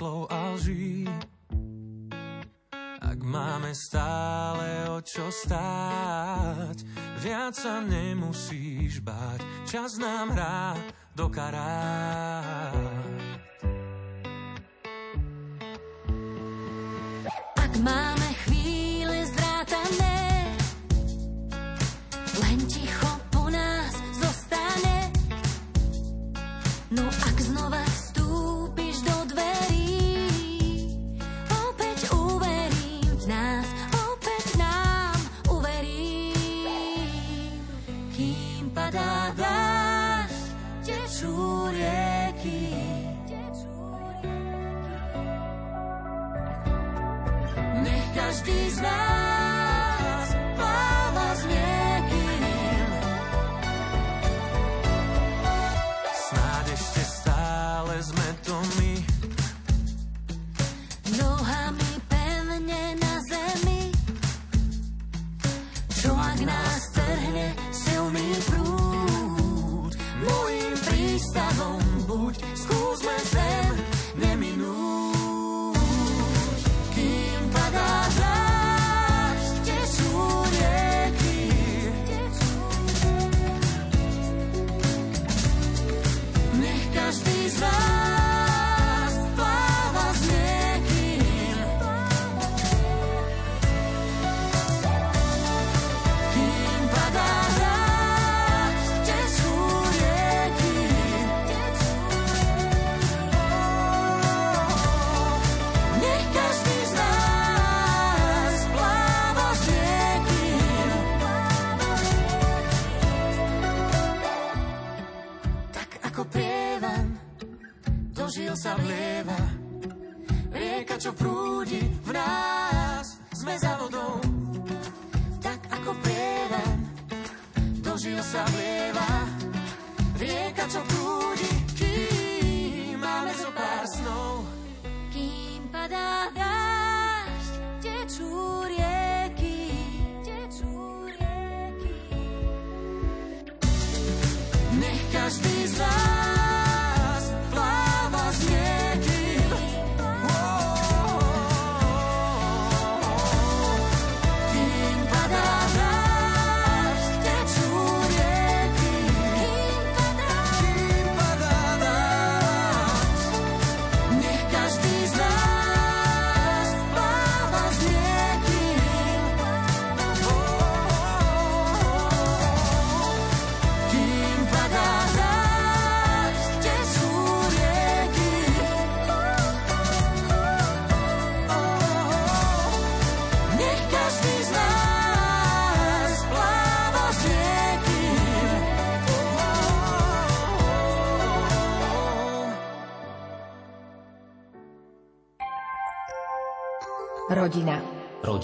Slov 0.00 0.32
a 0.32 0.56
lží. 0.56 1.04
Ak 3.04 3.20
máme 3.20 3.76
stále 3.76 4.88
o 4.88 5.04
čo 5.04 5.28
stáť, 5.28 6.88
viac 7.20 7.52
sa 7.52 7.84
nemusíš 7.84 9.04
báť. 9.04 9.44
Čas 9.68 10.00
nám 10.00 10.32
hrá 10.32 10.72
do 11.12 11.28
karát. 11.28 12.72
Ak 17.60 17.72
máme 17.84 18.30
Rodina. 18.48 18.59